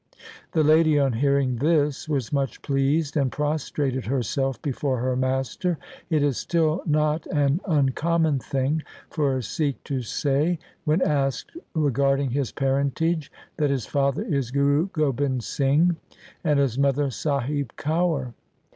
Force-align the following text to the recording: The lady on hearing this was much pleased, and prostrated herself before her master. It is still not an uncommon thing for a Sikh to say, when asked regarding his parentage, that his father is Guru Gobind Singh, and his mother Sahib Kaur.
The 0.53 0.63
lady 0.63 0.97
on 0.97 1.13
hearing 1.13 1.57
this 1.57 2.09
was 2.09 2.33
much 2.33 2.63
pleased, 2.63 3.15
and 3.15 3.31
prostrated 3.31 4.07
herself 4.07 4.59
before 4.63 4.97
her 4.99 5.15
master. 5.15 5.77
It 6.09 6.23
is 6.23 6.39
still 6.39 6.81
not 6.87 7.27
an 7.27 7.61
uncommon 7.67 8.39
thing 8.39 8.81
for 9.11 9.37
a 9.37 9.43
Sikh 9.43 9.83
to 9.83 10.01
say, 10.01 10.57
when 10.85 11.03
asked 11.03 11.51
regarding 11.75 12.31
his 12.31 12.51
parentage, 12.51 13.31
that 13.57 13.69
his 13.69 13.85
father 13.85 14.23
is 14.23 14.49
Guru 14.49 14.87
Gobind 14.87 15.43
Singh, 15.43 15.97
and 16.43 16.57
his 16.57 16.79
mother 16.79 17.11
Sahib 17.11 17.71
Kaur. 17.77 18.33